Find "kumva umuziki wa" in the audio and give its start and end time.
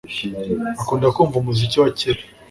1.15-1.89